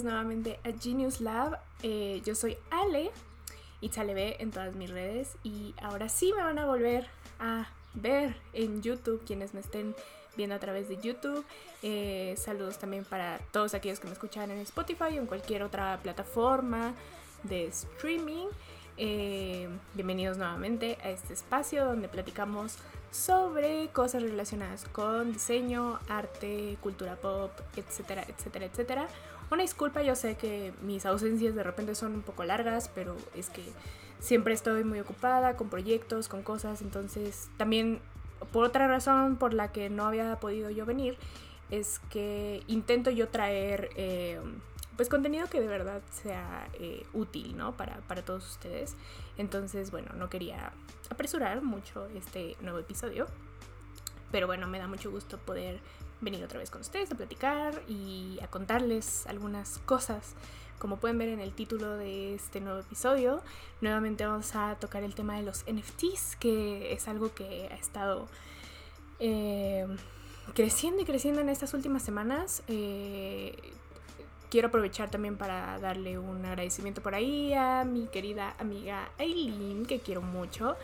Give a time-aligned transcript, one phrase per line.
[0.00, 1.58] nuevamente a Genius Lab.
[1.82, 3.10] Eh, yo soy Ale,
[3.80, 7.06] B en todas mis redes y ahora sí me van a volver
[7.38, 9.94] a ver en YouTube quienes me estén
[10.34, 11.44] viendo a través de YouTube.
[11.82, 15.98] Eh, saludos también para todos aquellos que me escuchan en Spotify o en cualquier otra
[16.02, 16.94] plataforma
[17.42, 18.46] de streaming.
[18.96, 22.78] Eh, bienvenidos nuevamente a este espacio donde platicamos
[23.10, 29.08] sobre cosas relacionadas con diseño, arte, cultura pop, etcétera, etcétera, etcétera.
[29.52, 33.50] Una disculpa, yo sé que mis ausencias de repente son un poco largas, pero es
[33.50, 33.62] que
[34.18, 38.00] siempre estoy muy ocupada con proyectos, con cosas, entonces también
[38.50, 41.18] por otra razón por la que no había podido yo venir
[41.70, 44.40] es que intento yo traer eh,
[44.96, 47.76] pues contenido que de verdad sea eh, útil, ¿no?
[47.76, 48.96] Para, para todos ustedes.
[49.36, 50.72] Entonces, bueno, no quería
[51.10, 53.26] apresurar mucho este nuevo episodio.
[54.30, 55.78] Pero bueno, me da mucho gusto poder
[56.22, 60.34] venir otra vez con ustedes a platicar y a contarles algunas cosas.
[60.78, 63.42] Como pueden ver en el título de este nuevo episodio,
[63.80, 68.26] nuevamente vamos a tocar el tema de los NFTs, que es algo que ha estado
[69.20, 69.86] eh,
[70.54, 72.62] creciendo y creciendo en estas últimas semanas.
[72.66, 73.56] Eh,
[74.50, 80.00] quiero aprovechar también para darle un agradecimiento por ahí a mi querida amiga Aileen, que
[80.00, 80.76] quiero mucho,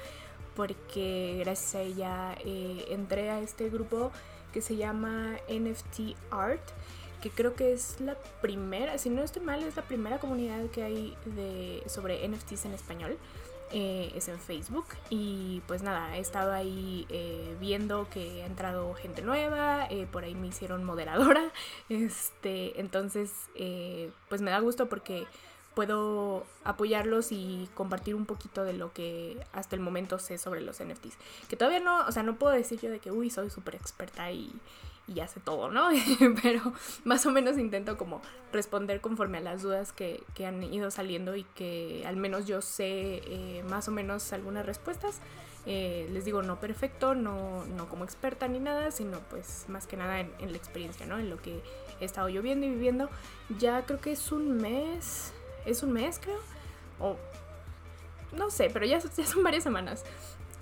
[0.54, 4.12] porque gracias a ella eh, entré a este grupo
[4.52, 6.62] que se llama NFT Art,
[7.20, 10.82] que creo que es la primera, si no estoy mal, es la primera comunidad que
[10.82, 13.18] hay de, sobre NFTs en español.
[13.70, 18.94] Eh, es en Facebook y pues nada, he estado ahí eh, viendo que ha entrado
[18.94, 21.52] gente nueva, eh, por ahí me hicieron moderadora,
[21.90, 23.30] este, entonces
[24.30, 25.26] pues me da gusto porque
[25.78, 30.82] puedo apoyarlos y compartir un poquito de lo que hasta el momento sé sobre los
[30.82, 31.16] NFTs.
[31.48, 34.32] Que todavía no, o sea, no puedo decir yo de que, uy, soy súper experta
[34.32, 34.52] y,
[35.06, 35.90] y hace todo, ¿no?
[36.42, 36.72] Pero
[37.04, 38.20] más o menos intento como
[38.52, 43.22] responder conforme a las dudas que, han ido saliendo y que al menos yo sé
[43.24, 45.20] eh, más o menos algunas respuestas.
[45.64, 49.96] Eh, les digo, no perfecto, no, no como experta ni nada, sino pues más que
[49.96, 51.20] nada en, la experiencia, ¿no?
[51.20, 51.62] En lo que
[52.00, 53.08] he estado yo viendo y viviendo.
[53.60, 55.34] Ya creo que es un mes,
[55.68, 56.40] es un mes creo,
[56.98, 57.16] o
[58.36, 60.04] no sé, pero ya, ya son varias semanas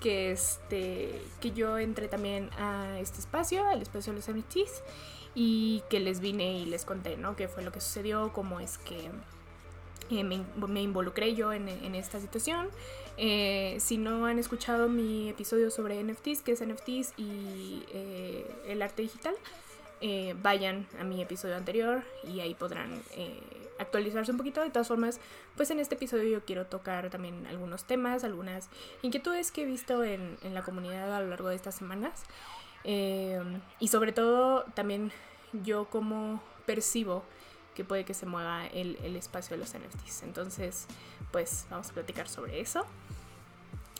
[0.00, 4.82] que, este, que yo entré también a este espacio, al espacio de los NFTs,
[5.34, 7.36] y que les vine y les conté, ¿no?
[7.36, 9.10] Qué fue lo que sucedió, cómo es que
[10.10, 12.68] eh, me, involucré yo en, esta situación.
[13.18, 18.82] Eh, si no han escuchado mi episodio sobre NFTs, que es NFTs y eh, el
[18.82, 19.34] arte digital,
[20.42, 23.02] vayan a mi episodio anterior y ahí podrán
[23.78, 24.62] actualizarse un poquito.
[24.62, 25.20] De todas formas,
[25.56, 28.68] pues en este episodio yo quiero tocar también algunos temas, algunas
[29.02, 32.24] inquietudes que he visto en, la comunidad a lo largo de estas semanas.
[32.84, 33.40] Eh,
[33.80, 35.10] y sobre todo también
[35.52, 37.24] yo como percibo
[37.74, 40.22] que puede que se mueva el, espacio de los NFTs.
[40.22, 40.86] Entonces,
[41.30, 42.86] pues vamos a platicar sobre eso.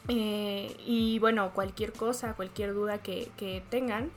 [0.09, 4.11] Eh, y bueno, cualquier cosa, cualquier duda que, que tengan,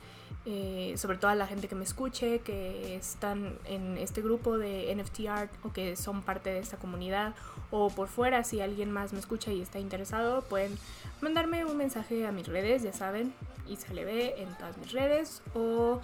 [0.46, 4.94] eh, sobre todo a la gente que me escuche, que están en este grupo de
[4.94, 7.34] NFT Art o que son parte de esta comunidad
[7.70, 10.78] o por fuera, si alguien más me escucha y está interesado, pueden
[11.20, 13.32] mandarme un mensaje a mis redes, ya saben,
[13.68, 16.00] ISALEB en todas mis redes o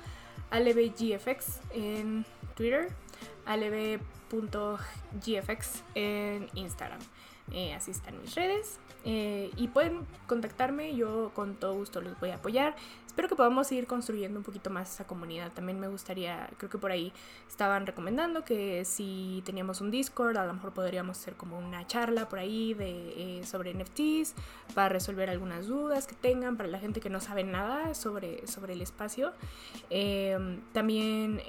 [0.51, 2.91] alebgfx en Twitter,
[3.47, 4.83] aleb.gfx
[5.95, 7.01] en Instagram.
[7.53, 8.79] Eh, así están mis redes.
[9.05, 12.75] Eh, y pueden contactarme, yo con todo gusto los voy a apoyar.
[13.17, 15.51] Espero que podamos seguir construyendo un poquito más esa comunidad.
[15.51, 17.15] También me gustaría, creo que por ahí
[17.49, 22.29] estaban recomendando que si teníamos un Discord, a lo mejor podríamos hacer como una charla
[22.29, 24.35] por ahí de, eh, sobre NFTs
[24.75, 28.75] para resolver algunas dudas que tengan para la gente que no sabe nada sobre, sobre
[28.75, 29.33] el espacio.
[29.89, 31.41] Em, también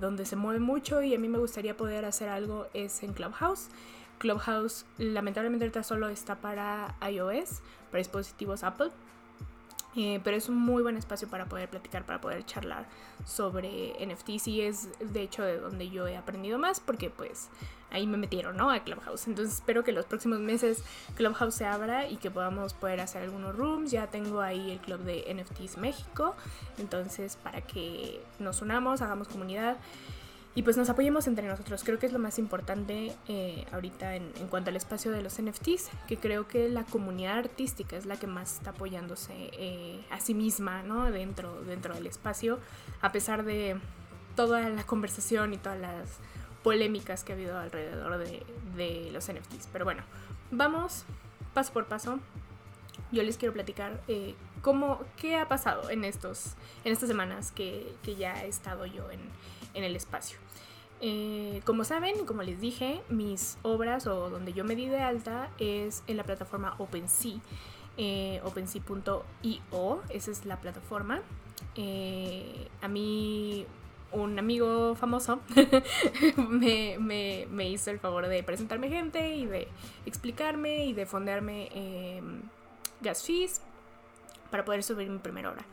[0.00, 3.68] donde se mueve mucho y a mí me gustaría poder hacer algo es en Clubhouse.
[4.18, 7.60] Clubhouse lamentablemente ahorita solo está para iOS,
[7.92, 8.90] para dispositivos Apple.
[9.96, 12.86] Eh, pero es un muy buen espacio para poder platicar, para poder charlar
[13.24, 17.48] sobre NFTs y es de hecho de donde yo he aprendido más porque pues
[17.90, 18.70] ahí me metieron, ¿no?
[18.70, 19.28] A Clubhouse.
[19.28, 20.82] Entonces espero que los próximos meses
[21.14, 23.92] Clubhouse se abra y que podamos poder hacer algunos rooms.
[23.92, 26.34] Ya tengo ahí el club de NFTs México.
[26.78, 29.76] Entonces para que nos unamos, hagamos comunidad
[30.56, 31.82] y pues nos apoyemos entre nosotros.
[31.82, 35.90] Creo que es lo más importante eh, ahorita en, cuanto al espacio de los NFTs,
[36.06, 40.32] que creo que la comunidad artística es la que más está apoyándose eh, a sí
[40.32, 41.10] misma ¿no?
[41.10, 42.60] dentro, dentro del espacio,
[43.00, 43.76] a pesar de
[44.36, 46.18] toda la conversación y todas las
[46.62, 49.68] polémicas que ha habido alrededor de, los NFTs.
[49.72, 50.02] Pero bueno,
[50.50, 51.04] vamos
[51.52, 52.20] paso por paso.
[53.10, 56.54] Yo les quiero platicar eh, cómo, qué ha pasado en, estos,
[56.84, 59.20] en estas semanas que, que ya he estado yo en,
[59.74, 60.38] en el espacio.
[61.06, 65.50] Eh, como saben, como les dije, mis obras o donde yo me di de alta
[65.58, 67.40] es en la plataforma OpenSea,
[67.98, 71.20] eh, OpenSea.io, esa es la plataforma.
[71.76, 73.66] Eh, a mí
[74.12, 75.40] un amigo famoso
[76.38, 79.68] me, me, hizo el favor de presentarme gente y de
[80.06, 82.22] explicarme y de fondearme
[83.02, 83.60] gas fees
[84.54, 85.64] para poder subir mi primera hora.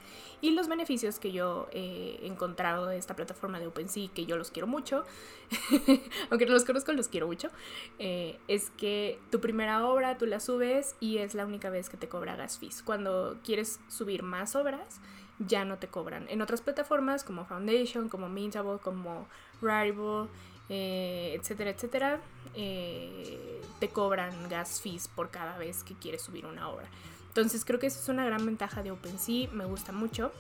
[0.42, 4.50] Y los beneficios que yo he encontrado de esta plataforma de OpenSea, que yo los
[4.50, 5.06] quiero mucho,
[6.32, 7.52] aunque no los conozco, los quiero mucho,
[8.00, 11.98] eh, es que tu primera obra tú la subes y es la única vez que
[11.98, 12.82] te cobra gas fees.
[12.82, 15.00] Cuando quieres subir más obras,
[15.38, 16.26] ya no te cobran.
[16.30, 19.28] En otras plataformas como Foundation, como Mintable, como
[19.62, 20.28] Rarible,
[20.70, 22.20] eh, etcétera, etcétera,
[22.56, 26.90] eh, te cobran gas fees por cada vez que quieres subir una obra.
[27.32, 30.34] Entonces creo que eso es una gran ventaja de OpenSea, me gusta mucho.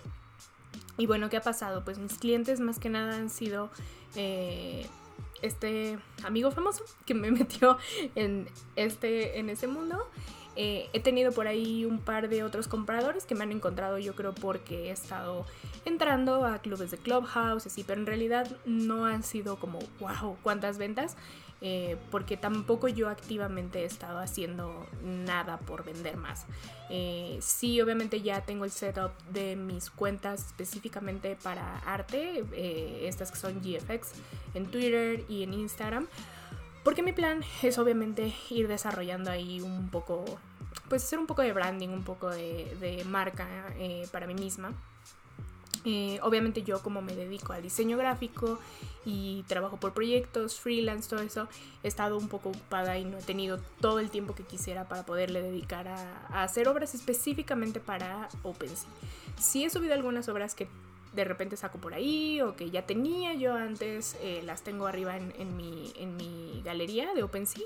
[0.97, 1.85] Y bueno, ¿qué ha pasado?
[1.85, 3.71] Pues mis clientes más que nada han sido
[4.15, 4.85] eh,
[5.41, 7.77] este amigo famoso que me metió
[8.15, 10.05] en este, en ese mundo.
[10.57, 14.15] Eh, he tenido por ahí un par de otros compradores que me han encontrado yo
[14.15, 15.45] creo porque he estado
[15.85, 20.77] entrando a clubes de Clubhouse, así, pero en realidad no han sido como, wow, cuántas
[20.77, 21.15] ventas.
[21.63, 26.48] Eh, porque tampoco yo activamente he estado haciendo nada por vender más.
[26.90, 33.31] Eh, sí, obviamente ya tengo el setup de mis cuentas específicamente para arte, eh, estas
[33.31, 34.13] que son GFX,
[34.56, 36.08] en Twitter y en Instagram,
[36.84, 40.25] porque mi plan es obviamente ir desarrollando ahí un poco,
[40.90, 43.48] pues hacer un poco de branding, un poco de, de marca
[44.12, 44.74] para mí misma.
[45.83, 48.60] Eh, obviamente yo como me dedico al diseño gráfico
[49.04, 51.48] y trabajo por proyectos, freelance, todo eso,
[51.81, 55.04] he estado un poco ocupada y no he tenido todo el tiempo que quisiera para
[55.06, 58.89] poderle dedicar a, hacer obras específicamente para OpenSea.
[59.39, 60.68] Sí he subido algunas obras que
[61.13, 65.18] de repente saco por ahí o que ya tenía yo antes, eh, las tengo arriba
[65.18, 67.66] en, mi, en mi galería de OpenSea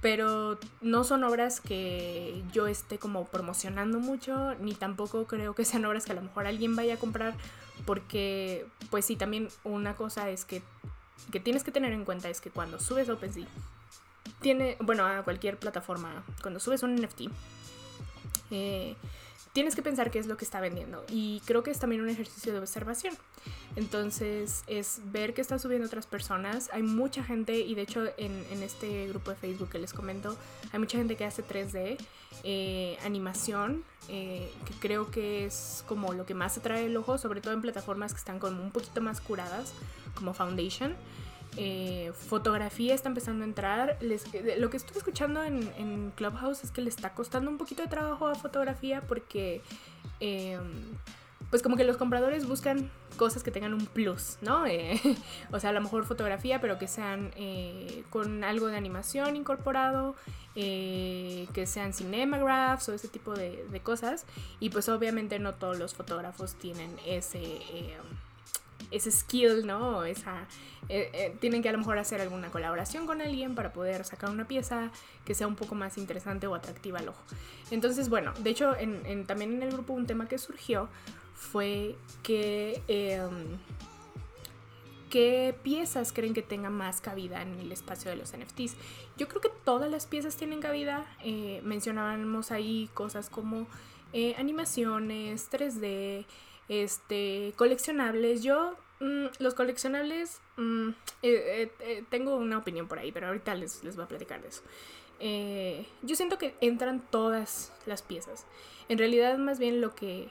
[0.00, 5.84] pero no son obras que yo esté como promocionando mucho, ni tampoco creo que sean
[5.84, 7.34] obras que a lo mejor alguien vaya a comprar,
[7.86, 10.62] porque pues sí, también una cosa es que,
[11.30, 13.46] que tienes que tener en cuenta es que cuando subes a OpenSea,
[14.40, 17.22] tiene, bueno, a cualquier plataforma, cuando subes un NFT,
[18.50, 18.96] eh,
[19.52, 21.04] tienes que pensar qué es lo que está vendiendo.
[21.08, 23.14] Y creo que es también un ejercicio de observación.
[23.76, 26.70] Entonces es ver qué están subiendo otras personas.
[26.72, 30.36] Hay mucha gente, y de hecho en, este grupo de Facebook que les comento,
[30.72, 31.98] hay mucha gente que hace 3D,
[32.44, 37.40] eh, animación, eh, que creo que es como lo que más atrae el ojo, sobre
[37.40, 39.72] todo en plataformas que están como un poquito más curadas,
[40.14, 40.94] como Foundation.
[41.56, 43.98] Eh, fotografía está empezando a entrar.
[44.00, 47.88] Eh, lo que estoy escuchando en, Clubhouse es que le está costando un poquito de
[47.88, 49.62] trabajo a fotografía porque,
[50.20, 50.62] em,
[51.50, 54.64] pues como que los compradores buscan cosas que tengan un plus, ¿no?
[54.66, 54.98] Eh,
[55.52, 57.32] o sea, a lo mejor fotografía, pero que sean
[58.10, 60.14] con algo de animación incorporado,
[60.54, 64.24] que sean cinemagraphs o ese tipo de, de, cosas.
[64.60, 67.60] Y pues obviamente no todos los fotógrafos tienen ese
[68.92, 70.04] ese skill, ¿no?
[70.04, 70.46] Esa,
[70.88, 74.30] eh, eh, tienen que a lo mejor hacer alguna colaboración con alguien para poder sacar
[74.30, 74.90] una pieza
[75.24, 77.22] que sea un poco más interesante o atractiva al ojo.
[77.70, 80.88] Entonces, bueno, de hecho, en, también en el grupo un tema que surgió
[81.34, 82.82] fue que...
[82.88, 83.58] Em,
[85.10, 88.76] ¿Qué piezas creen que tengan más cabida en el espacio de los NFTs?
[89.18, 91.04] Yo creo que todas las piezas tienen cabida.
[91.22, 93.66] Eh, mencionábamos ahí cosas como
[94.38, 96.24] animaciones, 3D,
[96.68, 98.42] este, coleccionables.
[98.42, 103.54] Yo, mm, los coleccionables, mm, eh, eh, eh, tengo una opinión por ahí, pero ahorita
[103.54, 104.62] les, les voy a platicar de eso.
[106.02, 108.46] yo siento que entran todas las piezas.
[108.88, 110.28] En realidad, más bien lo que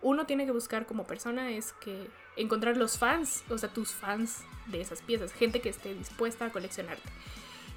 [0.00, 4.40] uno tiene que buscar como persona es que encontrar los fans, o sea, tus fans
[4.66, 7.08] de esas piezas, gente que esté dispuesta a coleccionarte.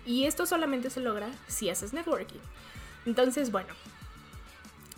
[0.06, 2.40] Y esto solamente se logra si haces networking.
[3.06, 3.74] Entonces, bueno,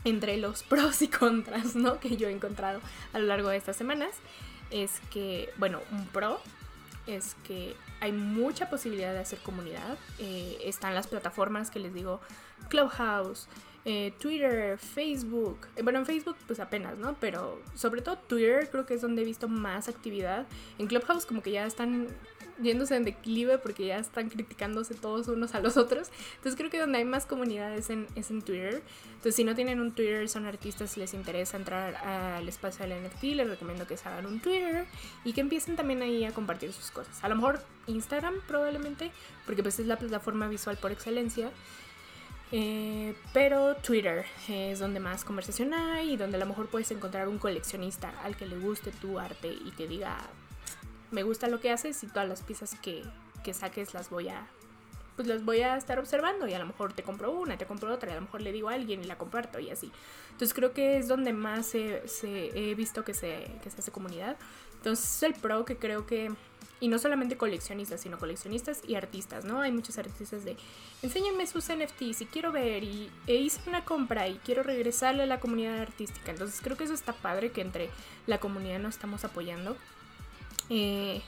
[0.03, 2.00] entre los pros y contras, ¿no?
[2.00, 2.82] Que yo he encontrado
[3.13, 4.12] a lo largo de estas semanas,
[4.72, 6.40] es que, bueno, un pro
[7.06, 9.98] es que hay mucha posibilidad de hacer comunidad.
[10.20, 12.20] Eh, están las plataformas que les digo,
[12.70, 13.48] Clubhouse,
[13.86, 15.68] eh, Twitter, Facebook.
[15.76, 17.16] Eh, bueno, en Facebook pues apenas, ¿no?
[17.20, 20.46] Pero sobre todo Twitter creo que es donde he visto más actividad.
[20.78, 22.08] En Clubhouse como que ya están
[22.62, 26.10] yéndose en declive porque ya están criticándose todos unos a los otros.
[26.36, 28.82] Entonces creo que donde hay más comunidades en, es en Twitter.
[29.10, 33.24] Entonces si no tienen un Twitter, son artistas, les interesa entrar al espacio del NFT,
[33.24, 34.86] les recomiendo que se hagan un Twitter
[35.24, 37.24] y que empiecen también ahí a compartir sus cosas.
[37.24, 39.12] A lo mejor Instagram probablemente,
[39.46, 41.52] porque pues es la plataforma visual por excelencia.
[42.52, 47.28] Eh, pero Twitter es donde más conversación hay y donde a lo mejor puedes encontrar
[47.28, 50.18] un coleccionista al que le guste tu arte y que diga,
[51.12, 53.04] me gusta lo que haces y todas las piezas que,
[53.44, 54.48] que saques las voy a
[55.16, 57.92] pues las voy a estar observando y a lo mejor te compro una, te compro
[57.92, 59.92] otra y a lo mejor le digo a alguien y la comparto y así.
[60.32, 64.38] Entonces creo que es donde más se, he visto que se, que se hace comunidad.
[64.76, 66.32] Entonces es el pro que creo que
[66.80, 69.62] y no solamente coleccionistas, sino coleccionistas y artistas, ¿no?
[69.62, 70.56] Hay muchos artistas de,
[71.02, 75.26] enséñenme sus NFTs y quiero ver y e hice una compra y quiero regresarle a
[75.26, 76.32] la comunidad artística.
[76.32, 77.90] Entonces creo que eso está padre que entre
[78.28, 79.76] la comunidad nos estamos apoyando.
[80.70, 81.22] Eh,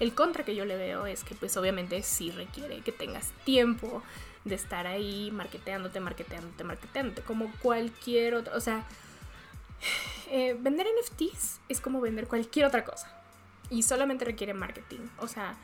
[0.00, 4.02] el contra que yo le veo es que pues obviamente sí requiere que tengas tiempo
[4.44, 8.84] de estar ahí marketeándote, marketeándote, marketeándote, como cualquier otro, o sea,
[10.30, 13.10] eh, vender NFTs es como vender cualquier otra cosa
[13.70, 15.56] y solamente requiere marketing, o sea,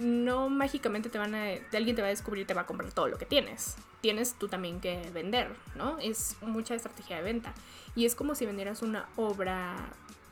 [0.00, 2.92] no mágicamente te van a, alguien te va a descubrir y te va a comprar
[2.92, 3.76] todo lo que tienes.
[4.00, 5.98] Tienes tú también que vender, ¿no?
[5.98, 7.54] Es mucha estrategia de venta.
[7.94, 9.76] Y es como si vendieras una obra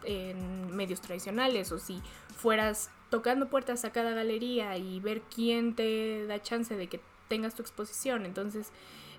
[0.07, 2.01] en medios tradicionales o si
[2.37, 7.55] fueras tocando puertas a cada galería y ver quién te da chance de que tengas
[7.55, 8.27] tu exposición.
[8.27, 8.71] Entonces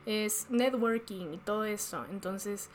[0.06, 2.06] es networking y todo eso.
[2.12, 2.70] Entonces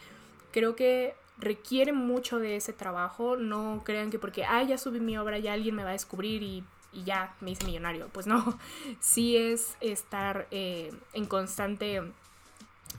[0.52, 3.37] creo que requiere mucho de ese trabajo.
[3.37, 6.43] No crean que porque, ah, ya subí mi obra, ya alguien me va a descubrir
[6.43, 6.64] y,
[7.05, 8.09] ya me hice millonario.
[8.09, 8.59] Pues no,
[9.00, 12.02] sí es estar eh, en constante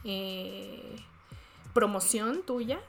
[0.04, 0.96] eh,
[1.74, 2.80] promoción tuya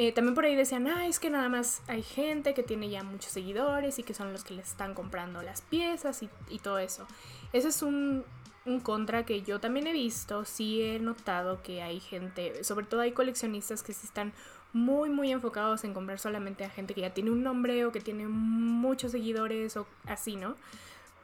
[0.00, 3.02] eh, también por ahí decían, ah, es que nada más hay gente que tiene ya
[3.02, 7.04] muchos seguidores y que son los que les están comprando las piezas y, todo eso.
[7.52, 8.24] Ese es un,
[8.64, 13.00] un, contra que yo también he visto, sí he notado que hay gente, sobre todo
[13.00, 14.32] hay coleccionistas que sí están
[14.72, 18.00] muy, muy enfocados en comprar solamente a gente que ya tiene un nombre o que
[18.00, 20.54] tiene muchos seguidores o así, ¿no?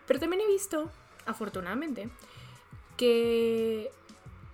[0.08, 0.90] Pero también he visto,
[1.26, 2.08] afortunadamente,
[2.96, 3.92] que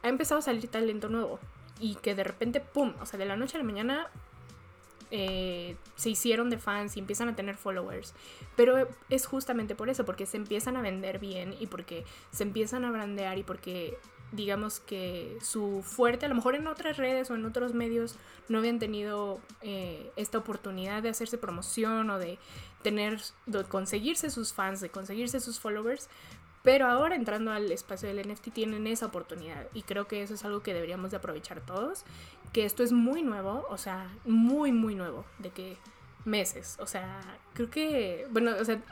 [0.02, 1.40] ha empezado a salir talento nuevo
[1.80, 2.94] y que de repente, ¡pum!
[3.00, 4.08] O sea, de la noche a la mañana
[5.10, 8.14] eh, se hicieron de fans y empiezan a tener followers.
[8.56, 12.84] Pero es justamente por eso, porque se empiezan a vender bien y porque se empiezan
[12.84, 13.98] a brandear y porque
[14.32, 18.16] digamos que su fuerte, a lo mejor en otras redes o en otros medios
[18.48, 22.38] no habían tenido eh, esta oportunidad de hacerse promoción o de
[22.82, 26.08] tener, de conseguirse sus fans, de conseguirse sus followers,
[26.62, 30.44] pero ahora entrando al espacio del NFT tienen esa oportunidad y creo que eso es
[30.44, 32.04] algo que deberíamos de aprovechar todos,
[32.52, 35.76] que esto es muy nuevo, o sea, muy, muy nuevo, de que
[36.24, 37.20] meses, o sea,
[37.54, 38.82] creo que, bueno, o sea,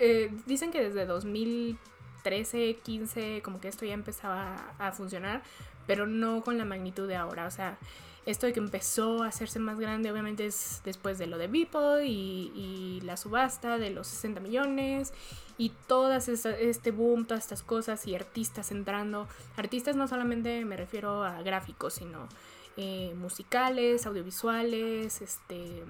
[0.00, 5.42] eh, dicen que desde 2013, 15, como que esto ya empezaba a funcionar,
[5.86, 7.78] pero no con la magnitud de ahora, o sea,
[8.26, 12.06] esto de que empezó a hacerse más grande obviamente es después de lo de Beeple
[12.06, 15.12] y, la subasta de los 60 millones
[15.56, 19.28] y todas este boom, todas estas cosas y artistas entrando.
[19.56, 22.28] Artistas no solamente me refiero a gráficos, sino
[22.76, 25.84] eh, musicales, audiovisuales, este,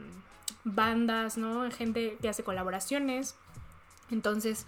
[0.65, 1.71] bandas, ¿no?
[1.71, 3.37] Gente que hace colaboraciones.
[4.11, 4.67] Entonces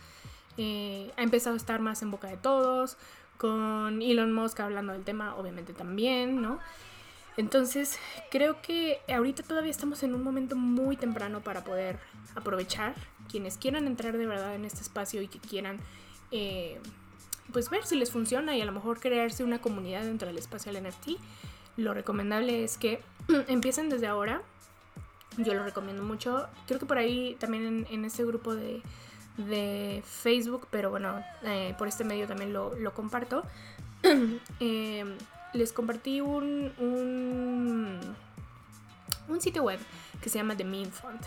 [0.57, 2.97] eh, ha empezado a estar más en boca de todos,
[3.37, 6.59] con Elon Musk hablando del tema, obviamente también, ¿no?
[7.37, 7.99] Entonces,
[8.31, 11.99] creo que ahorita todavía estamos en un momento muy temprano para poder
[12.35, 12.95] aprovechar.
[13.31, 15.79] Quienes quieran entrar de verdad en este espacio y que quieran,
[16.31, 16.81] eh,
[17.53, 20.73] pues ver si les funciona y a lo mejor crearse una comunidad dentro del espacio
[20.73, 21.11] del NFT,
[21.77, 23.01] lo recomendable es que
[23.49, 24.43] empiecen desde ahora.
[25.37, 26.49] Yo lo recomiendo mucho.
[26.67, 28.83] Creo que por ahí también en, este grupo de,
[30.03, 33.43] Facebook, pero bueno, eh, por este medio también lo, lo comparto.
[34.61, 35.05] eh,
[35.57, 36.73] les compartí un,
[39.29, 39.79] un, sitio web
[40.21, 41.21] que se llama The Meme Fund.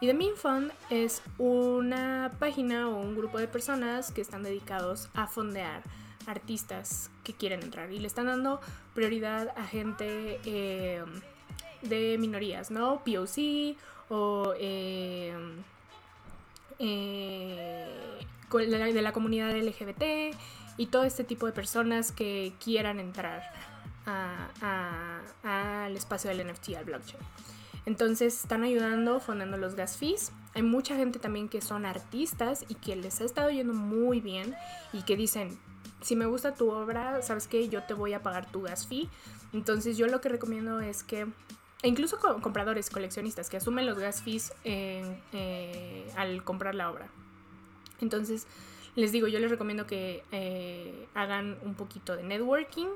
[0.00, 5.08] Y The Meme Fund es una página o un grupo de personas que están dedicados
[5.14, 5.82] a fondear
[6.26, 8.60] artistas que quieren entrar y le están dando
[8.94, 11.04] prioridad a gente eh,
[11.82, 13.02] de minorías, ¿no?
[13.04, 13.76] POC
[14.08, 15.34] o eh,
[16.78, 17.88] eh,
[18.52, 20.34] de la comunidad LGBT
[20.76, 23.42] y todo este tipo de personas que quieran entrar
[24.06, 27.20] al espacio del NFT, al blockchain.
[27.86, 30.32] Entonces están ayudando, fundando los gas fees.
[30.54, 34.56] Hay mucha gente también que son artistas y que les ha estado yendo muy bien
[34.92, 35.56] y que dicen,
[36.02, 39.08] si me gusta tu obra, sabes que yo te voy a pagar tu gas fee.
[39.52, 41.28] Entonces yo lo que recomiendo es que,
[41.82, 47.08] e incluso compradores, coleccionistas, que asumen los gas fees eh, al comprar la obra.
[48.00, 48.48] Entonces
[48.96, 52.88] les digo, yo les recomiendo que eh, hagan un poquito de networking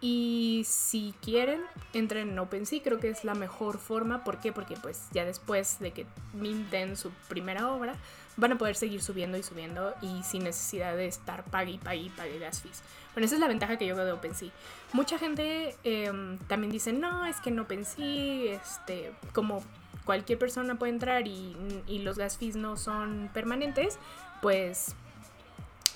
[0.00, 1.60] y si quieren,
[1.92, 4.22] entren en OpenSea, creo que es la mejor forma.
[4.22, 4.52] ¿Por qué?
[4.52, 7.96] Porque pues ya después de que minten su primera obra,
[8.36, 12.02] van a poder seguir subiendo y subiendo y sin necesidad de estar pague y pague
[12.02, 12.82] y pague gas fees.
[13.12, 14.50] Bueno, esa es la ventaja que yo veo de OpenSea.
[14.92, 19.64] Mucha gente em, también dice, no, es que en OpenSea, este, como
[20.04, 21.56] cualquier persona puede entrar y,
[21.88, 23.98] y los gas fees no son permanentes,
[24.40, 24.94] pues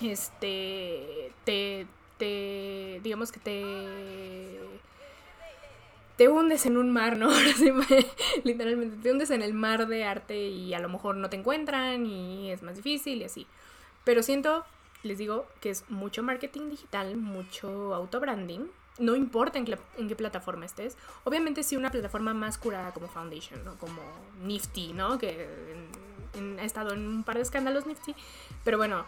[0.01, 1.87] este te,
[2.23, 4.59] te digamos que te
[6.15, 7.29] te hundes en un mar, ¿no?
[8.43, 12.05] literalmente te hundes en el mar de arte y a lo mejor no te encuentran
[12.05, 13.47] y es más difícil y así.
[14.03, 14.63] Pero siento,
[15.01, 18.67] les digo, que es mucho marketing digital, mucho auto-branding.
[18.99, 20.97] No importa en, qué plataforma estés.
[21.23, 23.75] Obviamente sí una plataforma más curada como Foundation, ¿no?
[23.77, 24.01] Como
[24.43, 25.17] Nifty, ¿no?
[25.17, 25.47] Que
[26.59, 28.15] ha estado en un par de escándalos Nifty.
[28.63, 29.03] Pero bueno,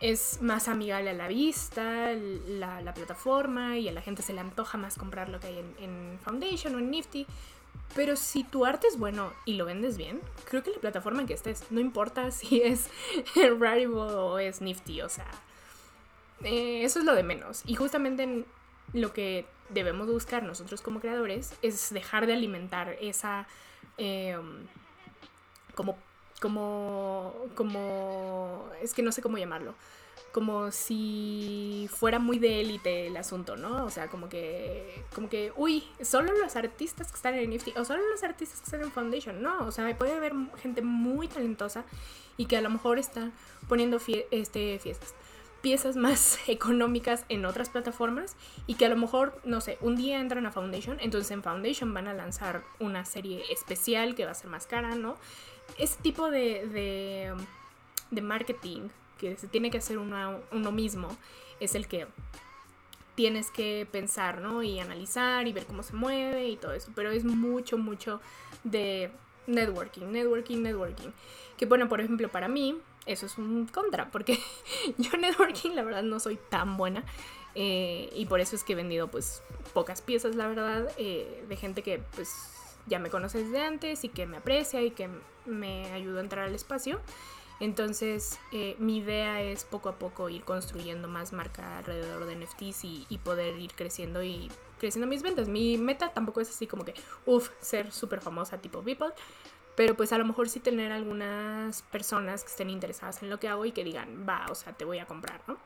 [0.00, 4.76] es más amigable a la vista, la, plataforma, y a la gente se le antoja
[4.76, 7.26] más comprar lo que hay en, Foundation o en Nifty.
[7.94, 11.26] Pero si tu arte es bueno y lo vendes bien, creo que la plataforma en
[11.26, 12.88] que estés, no importa si es
[13.58, 15.30] Rarible o es Nifty, o sea,
[16.42, 17.62] eh, eso es lo de menos.
[17.66, 18.44] Y justamente
[18.92, 23.46] lo que debemos buscar nosotros como creadores es dejar de alimentar esa
[23.98, 24.66] em,
[25.74, 25.96] como
[26.46, 29.74] como, como, es que no sé cómo llamarlo,
[30.30, 33.84] como si fuera muy de élite el asunto, ¿no?
[33.84, 37.84] O sea, como que, como que, uy, solo los artistas que están en Nifty o
[37.84, 41.84] solo los artistas que están en Foundation, no, o sea, puede haber gente muy talentosa
[42.36, 43.32] y que a lo mejor está
[43.66, 43.98] poniendo
[44.30, 45.14] este, fiestas
[45.62, 48.36] piezas más económicas en otras plataformas
[48.68, 51.92] y que a lo mejor, no sé, un día entran a Foundation, entonces en Foundation
[51.92, 55.16] van a lanzar una serie especial que va a ser más cara, ¿no?
[55.78, 57.34] Ese tipo de,
[58.10, 61.16] de, marketing que se tiene que hacer uno, mismo
[61.60, 62.06] es el que
[63.14, 64.62] tienes que pensar, ¿no?
[64.62, 66.90] Y analizar y ver cómo se mueve y todo eso.
[66.94, 68.20] Pero es mucho, mucho
[68.64, 69.10] de
[69.46, 71.10] networking, networking, networking.
[71.56, 74.38] Que bueno, por ejemplo, para mí eso es un contra, porque
[74.98, 77.04] yo networking la verdad no soy tan buena.
[77.54, 79.42] Eh, y por eso es que he vendido pues
[79.72, 82.50] pocas piezas, la verdad, eh, de gente que pues
[82.86, 85.08] ya me conoce desde antes y que me aprecia y que
[85.46, 87.00] me ayudó a entrar al espacio.
[87.58, 92.84] Entonces, eh, mi idea es poco a poco ir construyendo más marca alrededor de NFTs
[92.84, 95.48] y, poder ir creciendo y creciendo mis ventas.
[95.48, 99.12] Mi meta tampoco es así como que, uff, ser súper famosa tipo People,
[99.74, 103.48] pero pues a lo mejor sí tener algunas personas que estén interesadas en lo que
[103.48, 105.56] hago y que digan, va, o sea, te voy a comprar, ¿no?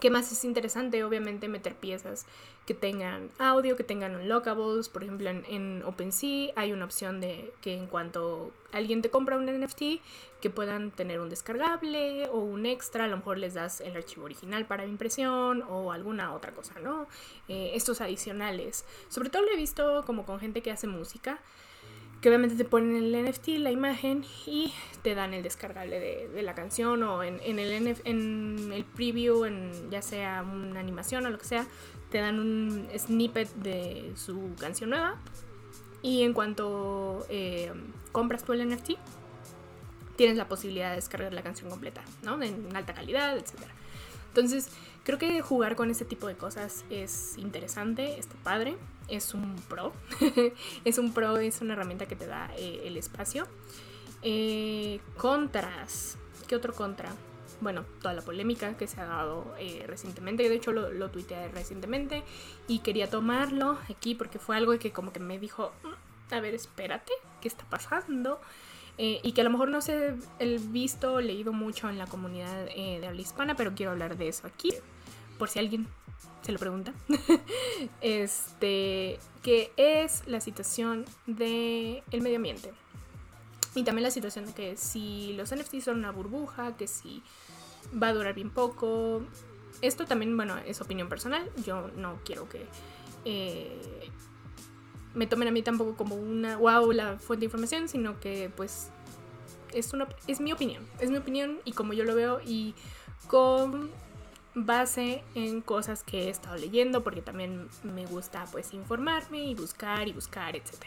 [0.00, 1.04] ¿Qué más es interesante?
[1.04, 2.26] Obviamente meter piezas
[2.70, 4.88] que tengan audio, que tengan unlockables.
[4.88, 9.46] Por ejemplo, en, OpenSea hay una opción de que en cuanto alguien te compra un
[9.46, 10.00] NFT,
[10.40, 13.06] que puedan tener un descargable o un extra.
[13.06, 17.08] A lo mejor les das el archivo original para impresión o alguna otra cosa, ¿no?
[17.48, 18.84] Eh, estos adicionales.
[19.08, 21.40] Sobre todo lo he visto como con gente que hace música
[22.20, 26.54] que obviamente te ponen el NFT, la imagen y te dan el descargable de, la
[26.54, 31.46] canción o en, el en el preview, en ya sea una animación o lo que
[31.46, 31.66] sea,
[32.10, 35.16] te dan un snippet de su canción nueva
[36.02, 37.72] y en cuanto eh,
[38.12, 38.92] compras tú el NFT,
[40.16, 42.42] tienes la posibilidad de descargar la canción completa, ¿no?
[42.42, 43.54] En alta calidad, etc.
[44.28, 44.68] Entonces,
[45.04, 48.76] creo que jugar con ese tipo de cosas es interesante, está padre
[49.10, 49.92] es un pro.
[50.84, 53.46] es un pro, es una herramienta que te da eh, el espacio.
[54.22, 56.16] Eh, contras.
[56.46, 57.12] ¿Qué otro contra?
[57.60, 60.48] Bueno, toda la polémica que se ha dado eh, recientemente.
[60.48, 62.22] De hecho, lo, lo tuiteé recientemente
[62.68, 66.54] y quería tomarlo aquí porque fue algo que como que me dijo, mm, a ver,
[66.54, 68.40] espérate, ¿qué está pasando?
[69.02, 72.66] y que a lo mejor no sé el visto o leído mucho en la comunidad
[72.66, 74.74] de habla hispana, pero quiero hablar de eso aquí.
[75.38, 75.88] Por si alguien
[76.42, 76.92] se lo pregunta,
[78.00, 82.72] este, que es la situación del el medio ambiente.
[83.74, 87.22] Y también la situación de que si los NFTs son una burbuja, que si
[88.00, 89.22] va a durar bien poco.
[89.80, 91.48] Esto también, bueno, es opinión personal.
[91.64, 92.66] Yo no quiero que
[93.24, 94.10] eh,
[95.14, 98.90] me tomen a mí tampoco como una wow la fuente de información, sino que pues
[99.72, 100.86] es, una, es mi opinión.
[100.98, 102.74] Es mi opinión y como yo lo veo y
[103.26, 103.90] con
[104.54, 110.08] base en cosas que he estado leyendo porque también me gusta pues informarme y buscar
[110.08, 110.86] y buscar, etc.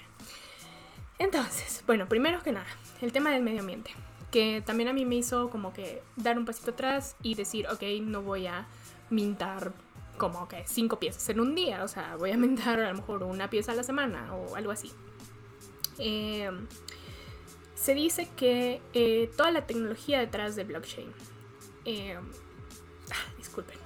[1.19, 2.67] Entonces, bueno, primero que nada,
[3.01, 3.91] el tema del medio ambiente,
[4.31, 7.83] que también a mí me hizo como que dar un pasito atrás y decir, ok,
[8.01, 8.67] no voy a
[9.09, 9.73] mintar
[10.17, 13.23] como que cinco piezas en un día, o sea, voy a mintar a lo mejor
[13.23, 14.91] una pieza a la semana o algo así.
[15.97, 16.67] Em,
[17.75, 21.11] se dice que eh, toda la tecnología detrás de blockchain
[21.85, 22.17] eh,
[23.37, 23.77] disculpen,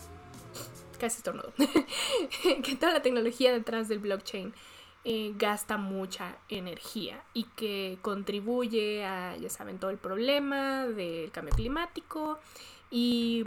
[1.00, 1.52] casi estornudo,
[2.64, 4.54] que toda la tecnología detrás del blockchain
[5.10, 11.56] eh, gasta mucha energía y que contribuye a, ya saben, todo el problema del cambio
[11.56, 12.38] climático
[12.92, 13.46] y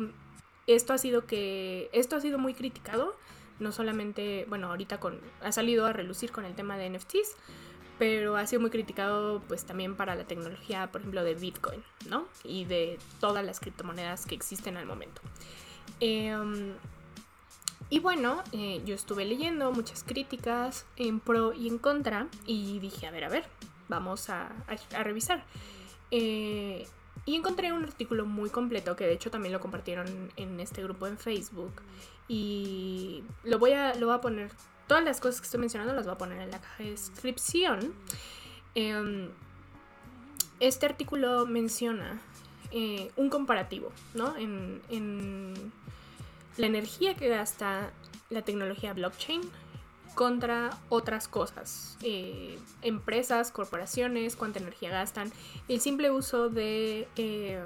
[0.67, 3.15] esto ha sido que, esto ha sido muy criticado,
[3.59, 7.37] no solamente, bueno, ahorita con, ha salido a relucir con el tema de NFTs,
[7.99, 12.27] pero ha sido muy criticado pues también para la tecnología, por ejemplo, de Bitcoin, ¿no?
[12.43, 15.21] Y de todas las criptomonedas que existen al momento.
[16.01, 16.73] Em,
[17.91, 23.09] y bueno, eh, yo estuve leyendo muchas críticas en pro y en contra y dije,
[23.09, 23.45] a ver, a ver,
[23.89, 24.53] vamos a,
[25.03, 25.45] revisar.
[26.13, 26.87] Eh,
[27.27, 31.09] y encontré un artículo muy completo que de hecho también lo compartieron en este grupo
[31.09, 31.83] en Facebook.
[32.29, 34.53] Y lo voy a, lo voy a poner
[34.87, 37.93] todas las cosas que estoy mencionando las voy a poner en la caja de descripción.
[38.75, 39.31] Em,
[40.61, 42.21] este artículo menciona
[42.73, 44.37] eh, un comparativo, ¿no?
[44.37, 45.73] En,
[46.61, 47.91] la energía que gasta
[48.29, 49.41] la tecnología blockchain
[50.15, 55.33] contra otras cosas, eh, empresas, corporaciones, cuánta energía gastan,
[55.69, 57.65] el simple uso de em,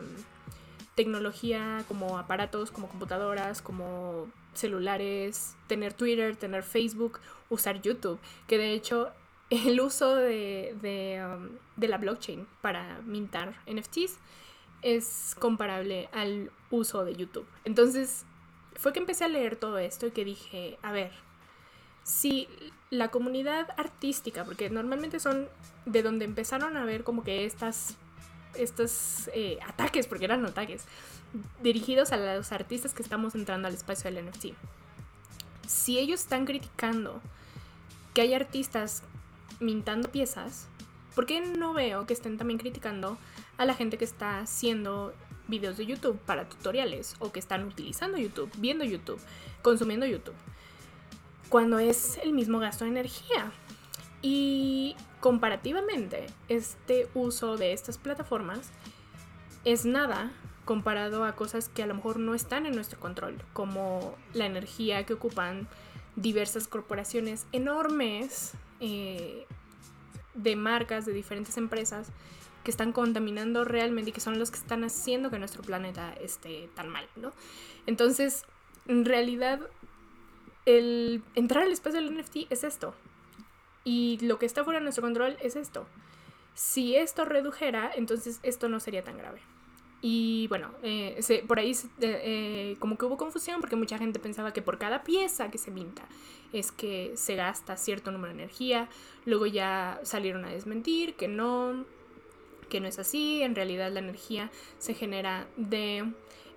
[0.95, 7.19] tecnología como aparatos, como computadoras, como celulares, tener Twitter, tener Facebook,
[7.51, 9.11] usar YouTube, que de hecho
[9.51, 10.73] el uso de,
[11.27, 14.19] um, de, la blockchain para mintar NFTs
[14.83, 17.47] es comparable al uso de YouTube.
[17.65, 18.25] Entonces
[18.77, 21.13] fue que empecé a leer todo esto y que dije, a ver,
[22.03, 22.49] si
[22.91, 25.49] la comunidad artística, porque normalmente son
[25.87, 27.97] de donde empezaron a ver como que estas,
[28.55, 30.85] estos eh, ataques, porque eran ataques,
[31.63, 34.47] dirigidos a los artistas que estamos entrando al espacio del NFT.
[35.67, 37.21] Si ellos están criticando
[38.13, 39.03] que hay artistas
[39.61, 40.69] mintando piezas,
[41.15, 43.19] ¿por qué no veo que estén también criticando
[43.57, 45.15] a la gente que está haciendo
[45.49, 49.21] videos de YouTube para tutoriales o que están utilizando YouTube, viendo YouTube,
[49.63, 50.35] consumiendo YouTube?
[51.49, 53.53] Cuando es el mismo gasto de energía.
[54.23, 58.71] Y comparativamente, este uso de estas plataformas
[59.65, 60.33] es nada
[60.65, 65.05] comparado a cosas que a lo mejor no están en nuestro control, como la energía
[65.05, 65.69] que ocupan
[66.17, 69.47] diversas corporaciones enormes eh,
[70.35, 72.09] de marcas de diferentes empresas
[72.65, 76.69] que están contaminando realmente y que son los que están haciendo que nuestro planeta esté
[76.75, 77.33] tan mal, ¿no?
[77.87, 78.45] Entonces,
[78.89, 79.61] en realidad,
[80.67, 82.95] el entrar al espacio del NFT es esto.
[83.85, 85.87] Y lo que está fuera de nuestro control es esto.
[86.55, 89.41] Si esto redujera, entonces esto no sería tan grave.
[90.01, 94.61] Y bueno, eh, por ahí eh, como que hubo confusión porque mucha gente pensaba que
[94.61, 96.03] por cada pieza que se minta
[96.53, 98.89] es que se gasta cierto número de energía.
[99.25, 101.87] Luego ya salieron a desmentir que no,
[102.69, 103.43] que no es así.
[103.43, 106.13] En realidad la energía se genera de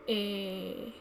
[0.07, 0.93] eh,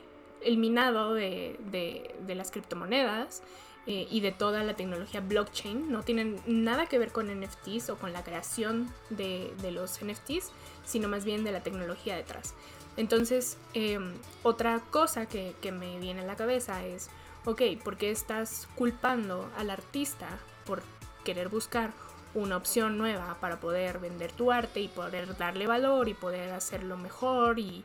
[0.43, 3.43] el minado de, de las criptomonedas.
[3.89, 5.93] Eh, y de toda la tecnología blockchain.
[5.93, 10.51] No tienen nada que ver con NFTs o con la creación de, los NFTs,
[10.85, 12.55] sino más bien de la tecnología detrás.
[12.97, 17.11] Entonces, em, otra cosa que, que, me viene a la cabeza es,
[17.45, 20.27] ok, ¿por qué estás culpando al artista
[20.65, 20.83] por
[21.23, 21.93] querer buscar
[22.37, 26.97] una opción nueva para poder vender tu arte y poder darle valor y poder hacerlo
[26.97, 27.85] mejor y,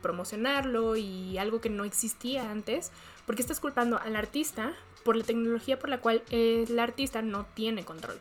[0.00, 2.92] promocionarlo y algo que no existía antes?
[3.26, 7.46] ¿Por qué estás culpando al artista por la tecnología por la cual el artista no
[7.54, 8.18] tiene control.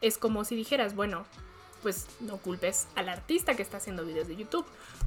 [0.00, 1.24] Es como si dijeras, bueno,
[1.82, 4.66] pues no culpes al artista que está haciendo videos de YouTube.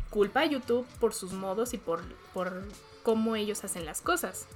[0.09, 2.01] Culpa a YouTube por sus modos y por,
[2.33, 2.63] por
[3.03, 4.47] cómo ellos hacen las cosas.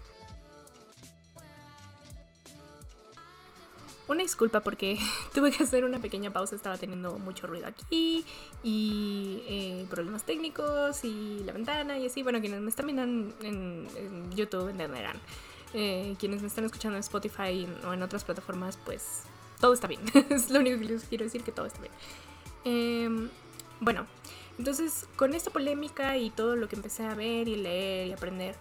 [4.08, 5.00] Una disculpa porque
[5.34, 8.26] tuve que hacer una pequeña pausa, estaba teniendo mucho ruido aquí
[8.62, 12.24] y eh, problemas técnicos y la ventana y así.
[12.24, 15.18] Bueno, quienes me están viendo en, YouTube entenderán.
[15.74, 19.24] Eh, quienes me están escuchando en Spotify o en otras plataformas, pues
[19.60, 20.02] todo está bien.
[20.30, 21.94] es lo único que les quiero decir, que todo está bien.
[22.66, 23.30] Em,
[23.80, 24.06] bueno,
[24.58, 28.56] entonces con esta polémica y todo lo que empecé a ver y leer y aprender,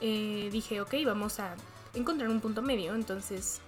[0.00, 1.56] eh, dije, ok, vamos a
[1.94, 2.94] encontrar un punto medio.
[2.94, 3.60] Entonces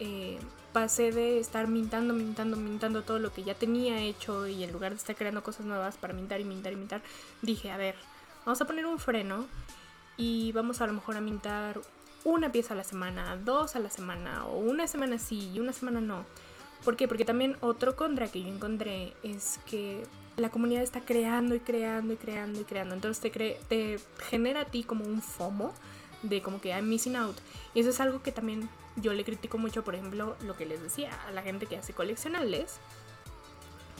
[0.77, 4.91] pasé de estar mintando, mintando, mintando todo lo que ya tenía hecho y en lugar
[4.91, 7.01] de estar creando cosas nuevas para mintar y mintar y mintar,
[7.41, 7.95] dije, a ver,
[8.45, 9.47] vamos a poner un freno
[10.19, 11.81] y vamos a lo mejor a mintar
[12.25, 15.73] una pieza a la semana, dos a la semana, o una semana sí y una
[15.73, 16.27] semana no.
[16.85, 17.09] ¿Por qué?
[17.09, 20.03] Porque también otro contra que yo encontré es que
[20.37, 22.95] la comunidad está creando y creando y creando y creando.
[22.95, 25.73] Entonces te, te genera a ti como un FOMO
[26.23, 27.39] de como que I'm missing out.
[27.73, 30.83] Y eso es algo que también yo le critico mucho, por ejemplo, lo que les
[30.83, 32.79] decía a la gente que hace coleccionables.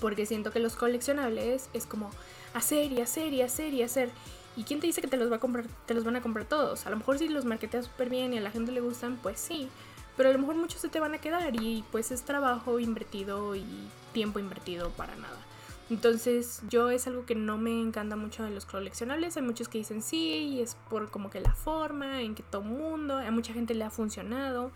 [0.01, 2.11] Porque siento que los coleccionables es como
[2.55, 4.11] hacer y hacer y hacer y hacer.
[4.57, 6.47] ¿Y quién te dice que te los va a comprar, te los van a comprar
[6.47, 6.87] todos?
[6.87, 9.39] A lo mejor si los marketeas súper bien y a la gente le gustan, pues
[9.39, 9.69] sí.
[10.17, 13.55] Pero a lo mejor muchos se te van a quedar y pues es trabajo invertido
[13.55, 13.67] y
[14.13, 15.37] tiempo invertido para nada.
[15.89, 19.37] Entonces yo es algo que no me encanta mucho de los coleccionables.
[19.37, 22.63] Hay muchos que dicen sí y es por como que la forma en que todo
[22.63, 24.73] mundo, a mucha gente le ha funcionado.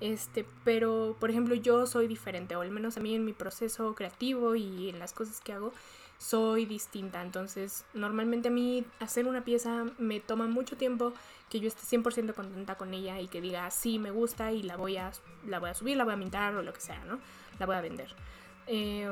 [0.00, 3.94] Este, pero, por ejemplo, yo soy diferente, o al menos a mí en mi proceso
[3.94, 5.72] creativo y en las cosas que hago,
[6.18, 7.22] soy distinta.
[7.22, 11.12] Entonces, normalmente a mí hacer una pieza me toma mucho tiempo
[11.50, 14.76] que yo esté 100% contenta con ella y que diga, sí, me gusta y la
[14.76, 15.12] voy a,
[15.46, 17.18] la voy a subir, la voy a mintar o lo que sea, ¿no?
[17.58, 18.14] La voy a vender.
[18.66, 19.08] Eh,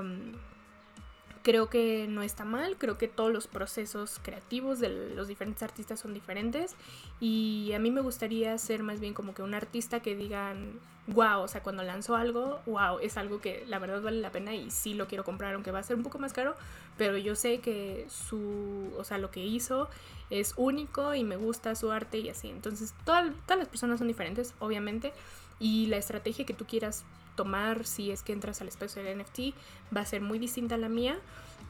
[1.43, 5.99] Creo que no está mal, creo que todos los procesos creativos de los diferentes artistas
[5.99, 6.77] son diferentes
[7.19, 11.41] y a mí me gustaría ser más bien como que un artista que digan, wow,
[11.41, 14.71] o sea, cuando lanzó algo, wow, es algo que la verdad vale la pena y
[14.71, 16.55] sí lo quiero comprar, aunque va a ser un poco más caro,
[16.97, 19.89] pero yo sé que su, o sea, lo que hizo
[20.29, 22.49] es único y me gusta su arte y así.
[22.49, 25.13] Entonces, todas, todas las personas son diferentes, obviamente,
[25.59, 27.05] y la estrategia que tú quieras
[27.41, 29.55] tomar si es que entras al espacio del NFT
[29.97, 31.19] va a ser muy distinta a la mía.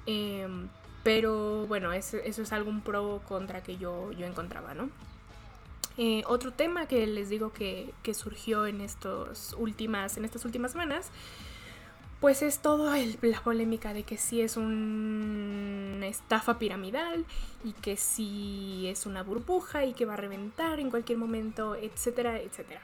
[0.05, 0.69] Em,
[1.05, 4.91] pero bueno, eso, es algún pro o contra que yo, yo encontraba, ¿no?
[5.97, 11.11] Eh, otro tema que les digo que, surgió en, estos últimas, en estas últimas semanas,
[12.21, 17.25] pues es toda la polémica de que si es una estafa piramidal
[17.65, 22.41] y que si es una burbuja y que va a reventar en cualquier momento, etcétera,
[22.41, 22.81] etcétera.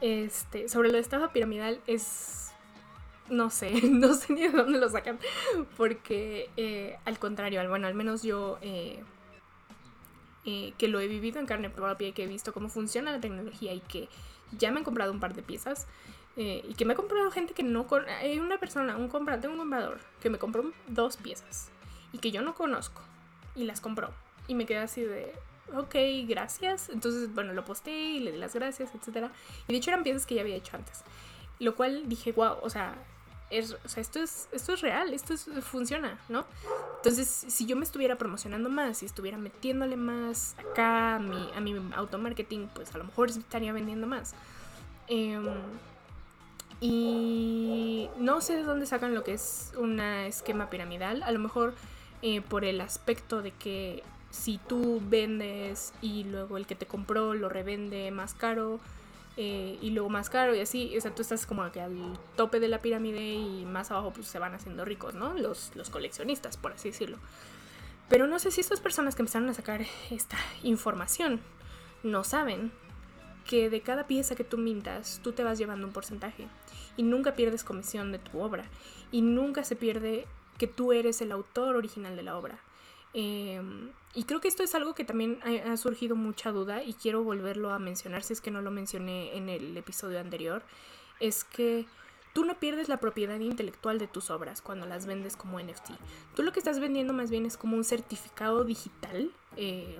[0.00, 2.52] Este, sobre de estafa piramidal es.
[3.28, 5.18] No sé, no sé ni de dónde lo sacan.
[5.76, 9.02] Porque eh, al contrario, bueno, al menos yo eh,
[10.44, 13.20] eh, que lo he vivido en carne propia y que he visto cómo funciona la
[13.20, 14.08] tecnología y que
[14.56, 15.86] ya me han comprado un par de piezas.
[16.36, 17.86] y que me ha comprado gente que no...
[18.20, 21.70] Hay una persona, un comprador, tengo un comprador que me compró dos piezas
[22.12, 23.00] y que yo no conozco
[23.54, 24.10] y las compró.
[24.46, 25.32] Y me quedé así de,
[25.74, 25.94] ok,
[26.26, 26.88] gracias.
[26.88, 29.30] Entonces, bueno, lo posté y le di las gracias, etc.
[29.68, 31.02] Y de hecho eran piezas que ya había hecho antes.
[31.58, 32.94] Lo cual dije, wow, o sea,
[33.50, 36.44] es, o sea esto, es, esto es real, esto funciona, ¿no?
[36.96, 41.60] Entonces, si yo me estuviera promocionando más, si estuviera metiéndole más acá a mi, a
[41.60, 44.34] mi automarketing, pues a lo mejor estaría vendiendo más.
[45.08, 45.46] Em,
[46.80, 51.22] y no sé de dónde sacan lo que es un esquema piramidal.
[51.22, 51.74] A lo mejor
[52.22, 57.34] eh, por el aspecto de que si tú vendes y luego el que te compró
[57.34, 58.80] lo revende más caro
[59.36, 62.58] eh, y luego más caro y así, o sea, tú estás como que al tope
[62.58, 65.34] de la pirámide y más abajo pues se van haciendo ricos, ¿no?
[65.34, 67.18] Los, los coleccionistas, por así decirlo.
[68.08, 71.40] Pero no sé si estas personas que empezaron a sacar esta información
[72.02, 72.72] no saben
[73.46, 76.48] que de cada pieza que tú mintas, tú te vas llevando un porcentaje
[76.96, 78.64] y nunca pierdes comisión de tu obra
[79.12, 80.26] y nunca se pierde
[80.58, 82.58] que tú eres el autor original de la obra.
[83.12, 87.22] Em, y creo que esto es algo que también ha, surgido mucha duda y quiero
[87.22, 90.62] volverlo a mencionar si es que no lo mencioné en el episodio anterior.
[91.20, 91.86] Es que
[92.34, 95.90] tú no pierdes la propiedad intelectual de tus obras cuando las vendes como NFT.
[96.34, 99.98] Tú lo que estás vendiendo más bien es como un certificado digital eh,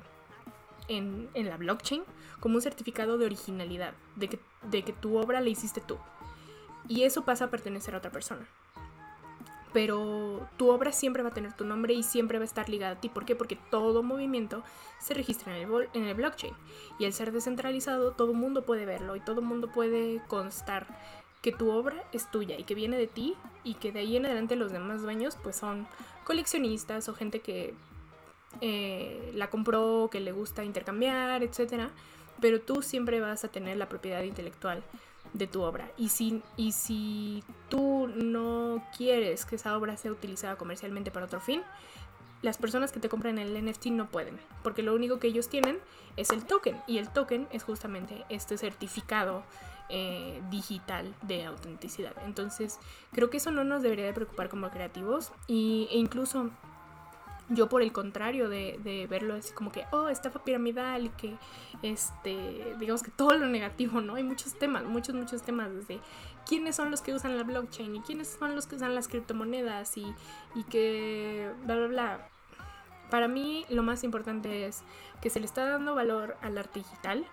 [0.89, 2.03] en, en, la blockchain,
[2.41, 5.99] como un certificado de originalidad, de que, de que tu obra la hiciste tú.
[6.89, 8.47] Y eso pasa a pertenecer a otra persona
[9.77, 12.95] pero tu obra siempre va a tener tu nombre y siempre va a estar ligada
[12.95, 13.11] a ti.
[13.11, 13.37] ¿Por qué?
[13.37, 14.63] Porque todo movimiento
[14.99, 16.55] se registra en el, blockchain.
[16.99, 20.87] Y al ser descentralizado, todo mundo puede verlo y todo mundo puede constar
[21.43, 23.35] que tu obra es tuya y que viene de ti
[23.65, 25.87] y que de ahí en adelante los demás dueños pues son
[26.25, 27.75] coleccionistas o gente que
[28.63, 31.91] eh, la compró, que le gusta intercambiar, etc.
[32.41, 34.83] Pero tú siempre vas a tener la propiedad intelectual
[35.33, 35.91] de tu obra.
[35.97, 41.41] Y si, y si tú no quieres que esa obra sea utilizada comercialmente para otro
[41.41, 41.63] fin,
[42.43, 45.79] las personas que te compran el NFT no pueden, porque lo único que ellos tienen
[46.17, 49.43] es el token, y el token es justamente este certificado
[49.89, 52.13] eh, digital de autenticidad.
[52.25, 52.79] Entonces,
[53.13, 56.51] creo que eso no nos debería de preocupar como creativos, y, e incluso
[57.49, 61.37] yo por el contrario de, verlo así como que, oh, estafa piramidal y que,
[61.83, 64.17] este, digamos que todo lo negativo, ¿no?
[64.17, 66.01] Hay muchos temas, muchos, muchos temas desde
[66.47, 69.97] quiénes son los que usan la blockchain y quiénes son los que usan las criptomonedas
[69.97, 70.07] y,
[70.55, 72.29] y que, bla, bla, bla.
[73.11, 74.83] Para mí lo más importante es
[75.21, 77.25] que se le está dando valor al arte digital,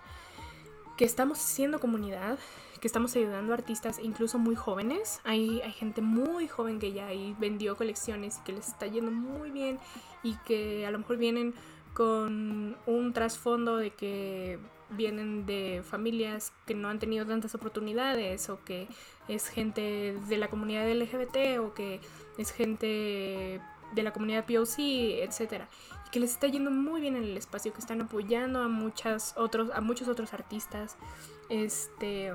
[0.96, 2.38] que estamos haciendo comunidad,
[2.80, 5.20] que estamos ayudando a artistas incluso muy jóvenes.
[5.24, 9.50] Hay, hay gente muy joven que ya vendió colecciones y que les está yendo muy
[9.50, 9.78] bien
[10.22, 11.54] y que a lo mejor vienen
[11.94, 14.58] con un trasfondo de que
[14.90, 18.88] vienen de familias que no han tenido tantas oportunidades o que
[19.28, 22.00] es gente de la comunidad LGBT o que
[22.36, 23.60] es gente
[23.94, 24.78] de la comunidad POC,
[25.22, 25.68] etcétera,
[26.14, 29.72] que les está yendo muy bien en el espacio, que están apoyando a muchas otros
[29.74, 30.96] a muchos otros artistas.
[31.48, 32.32] Este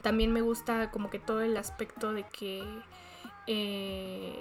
[0.00, 2.62] también me gusta como que todo el aspecto de que
[3.48, 4.38] eh,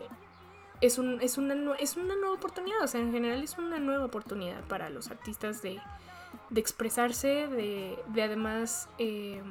[0.81, 4.05] es, un, es, una, es una nueva oportunidad, o sea, en general es una nueva
[4.05, 5.79] oportunidad para los artistas de,
[6.55, 9.41] expresarse, de, además eh,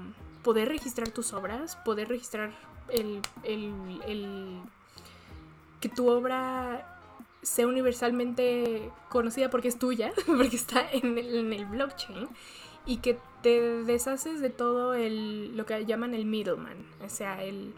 [0.44, 2.52] poder registrar tus obras, poder registrar
[2.88, 4.61] el, el,
[5.80, 6.99] que tu obra
[7.42, 12.29] sea universalmente conocida porque es tuya, porque está en el, blockchain,
[12.87, 17.74] y que te deshaces de todo el, lo que llaman el middleman, o sea, el,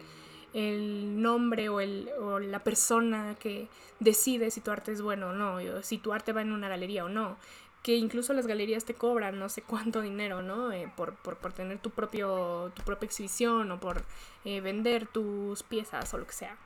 [0.55, 3.68] el nombre o, el, o la persona que
[4.01, 7.05] decide si tu arte es bueno o no, si tu arte va en una galería
[7.05, 7.37] o no
[7.83, 10.72] que incluso las galerías te cobran no sé cuánto dinero, ¿no?
[10.72, 14.05] Eh, por, por, por, tener tu, propio, tu propia exhibición o por
[14.44, 16.57] eh, vender tus piezas o lo que sea.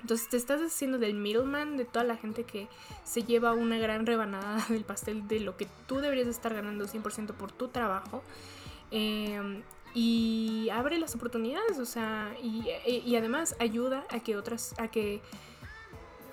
[0.00, 2.68] Entonces te estás haciendo del middleman de toda la gente que
[3.04, 7.32] se lleva una gran rebanada del pastel de lo que tú deberías estar ganando 100%
[7.34, 8.22] por tu trabajo.
[8.90, 9.62] Em,
[9.94, 15.20] y abre las oportunidades, o sea, y, y, además ayuda a que otras, a que,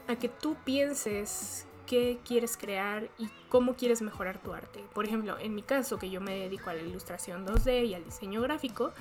[0.07, 4.83] a que tú pienses qué quieres crear y cómo quieres mejorar tu arte.
[4.93, 8.03] Por ejemplo, en mi caso, que yo me dedico a la ilustración 2D y al
[8.03, 8.91] diseño gráfico,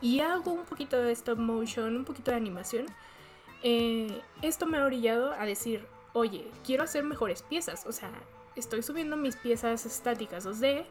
[0.00, 2.86] y hago un poquito de stop motion, un poquito de animación,
[3.62, 7.86] eh, esto me ha orillado a decir, oye, quiero hacer mejores piezas.
[7.86, 8.10] O sea,
[8.56, 10.84] estoy subiendo mis piezas estáticas 2D,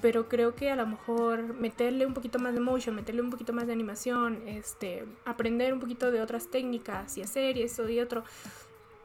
[0.00, 3.52] pero creo que a lo mejor meterle un poquito más de motion, meterle un poquito
[3.52, 8.00] más de animación, este, aprender un poquito de otras técnicas y hacer y eso y
[8.00, 8.24] otro,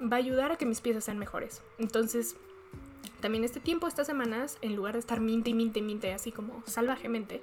[0.02, 1.62] va a ayudar a que mis piezas sean mejores.
[1.78, 2.36] Entonces,
[3.22, 6.32] también este tiempo, estas semanas, en lugar de estar minte y minte y minte así
[6.32, 7.42] como salvajemente,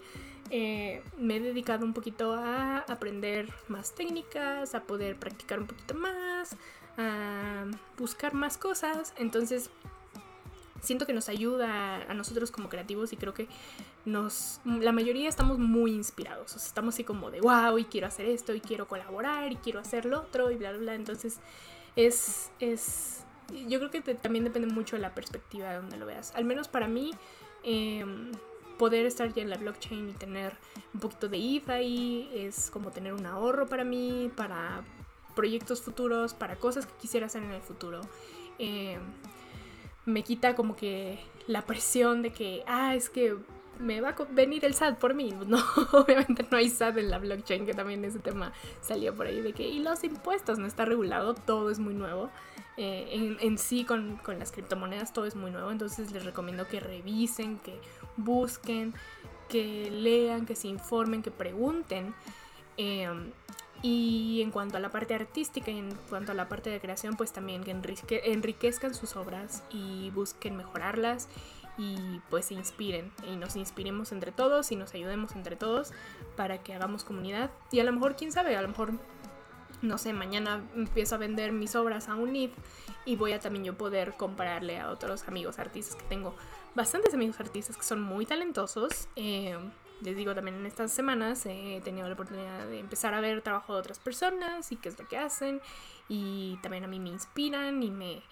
[0.51, 5.95] eh, me he dedicado un poquito a aprender más técnicas, a poder practicar un poquito
[5.95, 6.57] más,
[6.99, 7.65] a
[7.97, 9.15] buscar más cosas.
[9.17, 9.71] Entonces,
[10.83, 13.49] siento que nos ayuda a nosotros como creativos y creo que
[14.05, 18.53] nos la mayoría estamos muy inspirados, estamos así como de wow, y quiero hacer esto
[18.55, 21.39] y quiero colaborar y quiero hacer lo otro y bla bla bla, entonces
[21.95, 23.25] es, es
[23.69, 26.35] yo creo que también depende mucho de la perspectiva de donde lo veas.
[26.35, 27.13] Al menos para mí,
[27.63, 28.33] em,
[28.79, 30.57] poder estar ya en la blockchain y tener
[30.95, 34.83] un poquito de ETH ahí es como tener un ahorro para mí, para
[35.35, 38.01] proyectos futuros, para cosas que quisiera hacer en el futuro.
[38.59, 39.01] Em,
[40.05, 43.37] me quita como que la presión de que, ah, es que
[43.79, 45.33] me va a venir el SAT por mí.
[45.47, 45.59] No,
[45.93, 49.53] obviamente no hay SAT en la blockchain, que también ese tema salió por ahí de
[49.53, 52.31] que, y los impuestos no está regulado, todo es muy nuevo.
[52.77, 56.81] Eh, en, sí con, con, las criptomonedas todo es muy nuevo, entonces les recomiendo que
[56.81, 57.79] revisen, que
[58.17, 58.95] busquen,
[59.49, 62.15] que lean, que se informen, que pregunten.
[62.79, 63.31] Em,
[63.83, 67.17] y en cuanto a la parte artística y en cuanto a la parte de creación,
[67.17, 71.29] pues también que enriquezcan sus obras y busquen mejorarlas
[71.79, 75.93] y pues se inspiren y nos inspiremos entre todos y nos ayudemos entre todos
[76.37, 78.93] para que hagamos comunidad y a lo mejor quién sabe a lo mejor
[79.83, 82.33] no sé mañana empiezo a vender mis obras a un
[83.05, 86.35] y voy a también yo poder compararle a otros amigos artistas que tengo.
[86.75, 89.09] Bastantes amigos artistas que son muy talentosos.
[89.17, 89.59] Eh,
[90.01, 93.75] les digo también en estas semanas he tenido la oportunidad de empezar a ver trabajo
[93.75, 95.61] de otras personas y qué es lo que hacen.
[96.09, 98.23] Y también a mí me inspiran y me,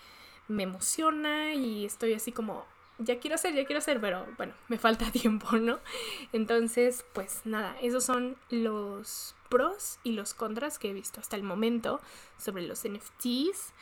[0.49, 2.65] me emociona y estoy así como
[3.01, 5.79] ya quiero hacer, ya quiero hacer, pero bueno, me falta tiempo, ¿no?
[6.33, 11.43] Entonces, pues nada, esos son los pros y los contras que he visto hasta el
[11.43, 12.01] momento
[12.39, 13.73] sobre los NFTs.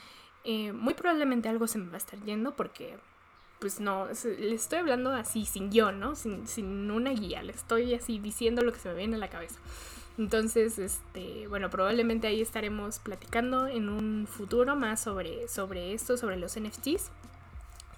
[0.45, 2.97] Eh, muy probablemente algo se me va a estar yendo porque,
[3.59, 6.15] pues no, le estoy hablando así, sin guion, ¿no?
[6.15, 9.29] Sin, sin una guía, le estoy así diciendo lo que se me viene a la
[9.29, 9.59] cabeza.
[10.17, 16.37] Entonces, este, bueno, probablemente ahí estaremos platicando en un futuro más sobre, sobre esto, sobre
[16.37, 17.11] los NFTs.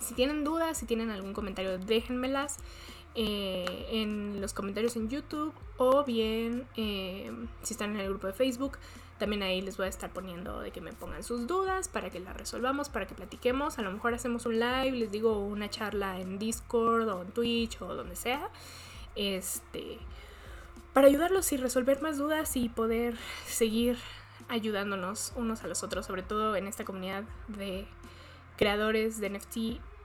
[0.01, 2.59] Si tienen dudas, si tienen algún comentario, déjenmelas
[3.15, 7.33] eh, en los comentarios en YouTube o bien eh,
[7.63, 8.79] si están en el grupo de Facebook.
[9.19, 12.21] También ahí les voy a estar poniendo de que me pongan sus dudas para que
[12.21, 13.79] las resolvamos, para que platiquemos.
[13.79, 17.83] A lo mejor hacemos un live, les digo una charla en Discord o en Twitch
[17.83, 18.49] o donde sea.
[19.17, 19.99] Este,
[20.95, 23.99] para ayudarlos y resolver más dudas y poder seguir
[24.49, 27.87] ayudándonos unos a los otros, sobre todo en esta comunidad de
[28.57, 29.57] creadores de NFT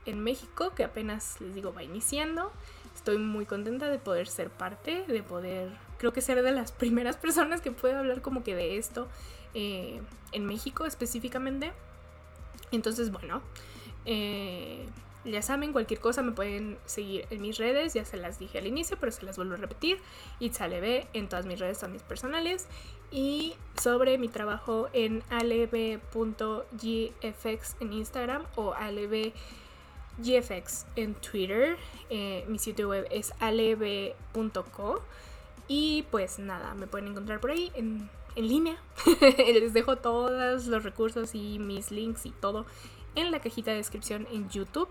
[0.06, 2.52] en México, que apenas les digo va iniciando.
[2.94, 7.16] Estoy muy contenta de poder ser parte, de poder, creo que ser de las primeras
[7.16, 9.08] personas que puede hablar como que de esto
[9.54, 10.00] eh,
[10.32, 11.72] en México específicamente.
[12.72, 13.42] Entonces, bueno,
[14.06, 14.86] eh,
[15.24, 18.66] ya saben, cualquier cosa me pueden seguir en mis redes, ya se las dije al
[18.66, 19.98] inicio, pero se las vuelvo a repetir.
[20.40, 22.68] Itzaleb en todas mis redes, son mis personales.
[23.10, 26.06] Y sobre mi trabajo en alb.gfx
[27.80, 29.32] en Instagram o alb
[30.18, 31.76] GFX en Twitter.
[32.10, 35.02] Eh, mi sitio web es aleb.co.
[35.68, 38.76] Y pues nada, me pueden encontrar por ahí en, en línea.
[39.20, 42.66] Les dejo todos los recursos y mis links y todo
[43.16, 44.88] en la cajita de descripción en YouTube.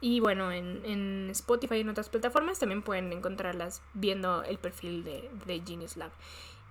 [0.00, 5.30] Y bueno, en, Spotify y en otras plataformas también pueden encontrarlas viendo el perfil de,
[5.46, 6.10] de Genius Lab.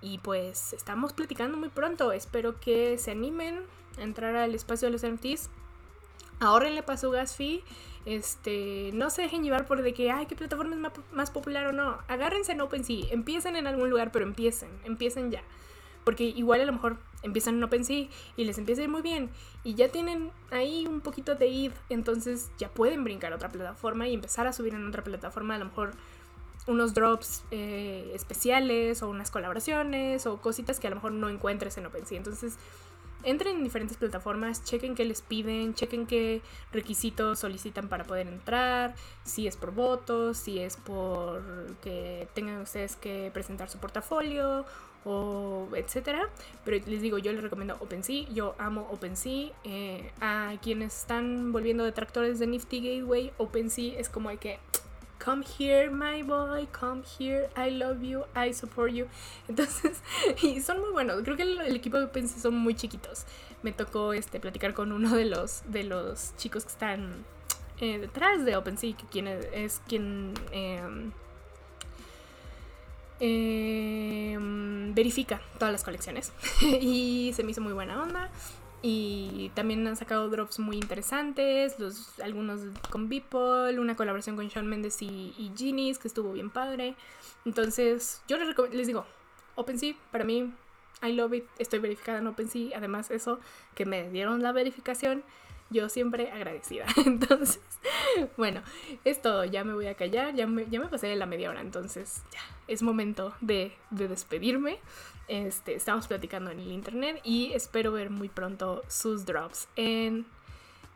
[0.01, 2.11] Y pues estamos platicando muy pronto.
[2.11, 3.61] Espero que se animen
[3.97, 5.49] a entrar al espacio de los NFTs.
[6.39, 7.63] Ahorrenle para su gas fee.
[8.05, 11.71] Este, no se dejen llevar por de que, ay, qué plataforma es más, popular o
[11.71, 11.97] no.
[12.07, 13.07] Agárrense en OpenSea.
[13.11, 14.69] Empiecen en algún lugar, pero empiecen.
[14.83, 15.43] Empiecen ya.
[16.03, 19.31] Porque igual a lo mejor empiezan en OpenSea y les empieza a ir muy bien.
[19.63, 21.71] Y ya tienen ahí un poquito de id.
[21.89, 25.55] Entonces ya pueden brincar a otra plataforma y empezar a subir en otra plataforma.
[25.55, 25.93] A lo mejor
[26.67, 31.77] unos drops eh, especiales o unas colaboraciones o cositas que a lo mejor no encuentres
[31.77, 32.19] en OpenSea.
[32.19, 32.57] Entonces,
[33.25, 38.95] entren en diferentes plataformas, chequen qué les piden, chequen qué requisitos solicitan para poder entrar,
[39.23, 44.65] si es por votos, si es por que tengan ustedes que presentar su portafolio
[45.05, 46.29] o etcétera.
[46.63, 49.51] Pero les digo, yo les recomiendo OpenSea, yo amo OpenSea.
[49.63, 54.59] Eh, a quienes están volviendo detractores de Nifty Gateway, OpenSea es como hay que
[55.25, 59.07] come here, my boy, come here, I love you, I support you.
[59.49, 59.99] Entonces,
[60.43, 61.23] y son muy buenos.
[61.23, 63.25] Creo que el, equipo de OpenSea son muy chiquitos.
[63.63, 67.25] Me tocó este, platicar con uno de los, de los chicos que están
[67.81, 71.11] eh, detrás de OpenSea, que quien es, quien em,
[73.19, 76.33] em, verifica todas las colecciones.
[76.61, 78.29] y se me hizo muy buena onda.
[78.87, 82.61] Y también han sacado drops muy interesantes, los, algunos
[82.91, 86.93] con Beeple, una colaboración con Sean Mendes y, y Genies, que estuvo bien padre.
[87.45, 89.07] Entonces, yo les, les digo,
[89.55, 90.53] OpenSea, para mí,
[91.01, 92.77] I love it, estoy verificada en OpenSea.
[92.77, 93.39] Además, eso,
[93.73, 95.23] que me dieron la verificación,
[95.69, 96.85] yo siempre agradecida.
[97.05, 97.59] Entonces,
[98.37, 98.61] bueno,
[99.03, 101.61] es todo, ya me voy a callar, ya me, ya me pasé la media hora,
[101.61, 104.79] entonces ya, es momento de, de despedirme.
[105.27, 110.25] Este, estamos platicando en el internet y espero ver muy pronto sus drops en,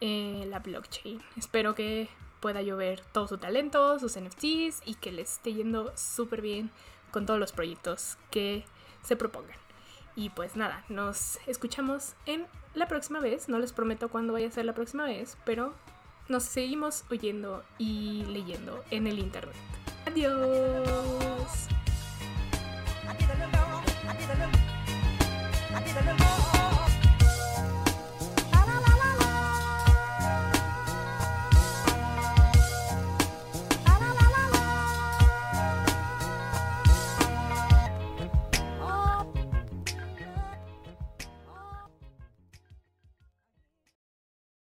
[0.02, 1.22] la blockchain.
[1.36, 2.08] Espero que
[2.40, 6.72] pueda llover todo su talento, sus NFTs y que les esté yendo súper bien
[7.12, 8.64] con todos los proyectos que
[9.02, 9.58] se propongan.
[10.16, 13.50] Y pues nada, nos escuchamos en la próxima vez.
[13.50, 15.74] No les prometo cuándo vaya a ser la próxima vez, pero
[16.28, 19.56] nos seguimos oyendo y leyendo en el internet.
[20.06, 21.68] Adiós.